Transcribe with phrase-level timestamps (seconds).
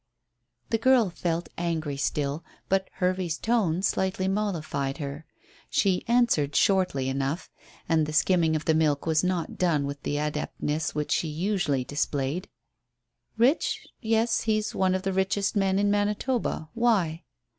[0.71, 5.27] The girl felt angry still, but Hervey's tone slightly mollified her.
[5.69, 7.51] She answered shortly enough,
[7.87, 11.83] and the skimming of the milk was not done with the adeptness which she usually
[11.83, 12.49] displayed.
[13.37, 13.87] "Rich?
[14.01, 16.69] Yes, he's one of the richest men in Manitoba.
[16.73, 17.23] Why?"